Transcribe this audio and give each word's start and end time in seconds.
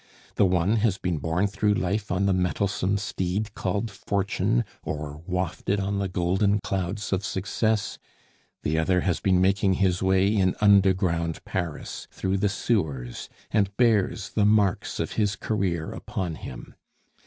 The 0.33 0.47
one 0.47 0.77
has 0.77 0.97
been 0.97 1.19
borne 1.19 1.45
through 1.45 1.75
life 1.75 2.09
on 2.11 2.25
the 2.25 2.33
mettlesome 2.33 2.97
steed 2.97 3.53
called 3.53 3.91
Fortune, 3.91 4.65
or 4.81 5.21
wafted 5.27 5.79
on 5.79 5.99
the 5.99 6.07
golden 6.07 6.57
clouds 6.61 7.13
of 7.13 7.23
success; 7.23 7.99
the 8.63 8.79
other 8.79 9.01
has 9.01 9.19
been 9.19 9.39
making 9.39 9.73
his 9.73 10.01
way 10.01 10.35
in 10.35 10.55
underground 10.59 11.45
Paris 11.45 12.07
through 12.09 12.37
the 12.39 12.49
sewers, 12.49 13.29
and 13.51 13.77
bears 13.77 14.29
the 14.31 14.43
marks 14.43 14.99
of 14.99 15.11
his 15.11 15.35
career 15.35 15.91
upon 15.91 16.33
him. 16.33 16.73